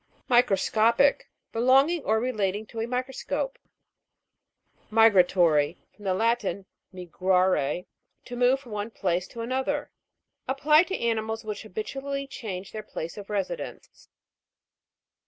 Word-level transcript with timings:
MICROSCO'PIC. 0.29 1.29
Belonging 1.51 2.03
or 2.05 2.19
relating 2.19 2.65
to 2.65 2.79
a 2.79 2.87
microscope, 2.87 3.59
MI'GRATORY. 4.89 5.77
From 5.95 6.05
the 6.05 6.15
Latin, 6.15 6.65
mi 6.91 7.05
grate, 7.05 7.85
to 8.25 8.35
move 8.35 8.59
from 8.61 8.71
one 8.71 8.89
place 8.89 9.27
to 9.27 9.41
another. 9.41 9.91
Applied 10.47 10.87
to 10.87 10.97
animals 10.97 11.45
which 11.45 11.61
habitually 11.61 12.25
change 12.25 12.71
their 12.71 12.81
place 12.81 13.15
ot 13.15 13.29
residence. 13.29 14.09